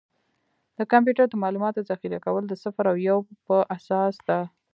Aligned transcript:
د 0.77 0.79
کمپیوټر 0.91 1.25
د 1.29 1.35
معلوماتو 1.43 1.85
ذخیره 1.89 2.19
کول 2.25 2.43
د 2.47 2.53
صفر 2.63 2.85
او 2.91 2.97
یو 3.07 3.17
په 3.47 3.55
اساس 3.75 4.15
ده. 4.27 4.39